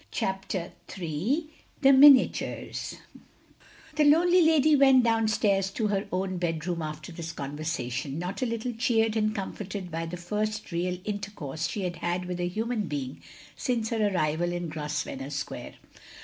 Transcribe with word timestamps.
CHAPTER 0.09 0.71
III 0.99 1.47
THE 1.81 1.93
MINIATURES 1.93 2.97
The 3.97 4.03
lonely 4.03 4.41
lady 4.41 4.75
went 4.75 5.03
down 5.03 5.27
stairs 5.27 5.69
to 5.73 5.89
her 5.89 6.07
own 6.11 6.37
bedroom 6.39 6.81
after 6.81 7.11
this 7.11 7.31
conversation, 7.31 8.17
not 8.17 8.41
a 8.41 8.47
little 8.47 8.73
cheered 8.73 9.15
and 9.15 9.35
comforted 9.35 9.91
by 9.91 10.07
the 10.07 10.17
first 10.17 10.71
real 10.71 10.97
intercourse 11.05 11.67
she 11.67 11.83
had 11.83 11.97
held 11.97 12.25
with 12.25 12.39
a 12.39 12.49
htiman 12.49 12.89
being 12.89 13.21
since 13.55 13.89
her 13.89 14.09
arrival 14.11 14.51
in 14.51 14.69
Grosvenor 14.69 15.29
Square. 15.29 15.75